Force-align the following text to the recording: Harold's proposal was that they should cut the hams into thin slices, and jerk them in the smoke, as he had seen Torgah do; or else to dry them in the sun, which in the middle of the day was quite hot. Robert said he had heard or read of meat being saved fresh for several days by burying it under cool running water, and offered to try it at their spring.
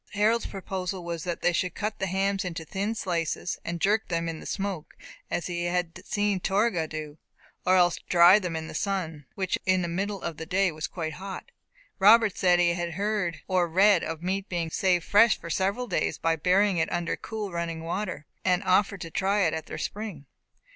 Harold's 0.13 0.47
proposal 0.47 1.03
was 1.03 1.25
that 1.25 1.43
they 1.43 1.53
should 1.53 1.75
cut 1.75 1.99
the 1.99 2.07
hams 2.07 2.43
into 2.43 2.65
thin 2.65 2.95
slices, 2.95 3.59
and 3.63 3.79
jerk 3.79 4.07
them 4.07 4.27
in 4.27 4.39
the 4.39 4.47
smoke, 4.47 4.95
as 5.29 5.45
he 5.45 5.65
had 5.65 6.03
seen 6.07 6.39
Torgah 6.39 6.87
do; 6.89 7.19
or 7.67 7.75
else 7.75 7.97
to 7.97 8.03
dry 8.09 8.39
them 8.39 8.55
in 8.55 8.67
the 8.67 8.73
sun, 8.73 9.27
which 9.35 9.59
in 9.63 9.83
the 9.83 9.87
middle 9.87 10.19
of 10.23 10.37
the 10.37 10.45
day 10.47 10.71
was 10.71 10.87
quite 10.87 11.13
hot. 11.21 11.51
Robert 11.99 12.35
said 12.35 12.57
he 12.57 12.73
had 12.73 12.93
heard 12.95 13.41
or 13.47 13.67
read 13.67 14.03
of 14.03 14.23
meat 14.23 14.49
being 14.49 14.71
saved 14.71 15.05
fresh 15.05 15.39
for 15.39 15.51
several 15.51 15.85
days 15.85 16.17
by 16.17 16.35
burying 16.35 16.77
it 16.77 16.91
under 16.91 17.15
cool 17.15 17.51
running 17.51 17.83
water, 17.83 18.25
and 18.43 18.63
offered 18.63 19.01
to 19.01 19.11
try 19.11 19.41
it 19.41 19.53
at 19.53 19.67
their 19.67 19.77
spring. 19.77 20.25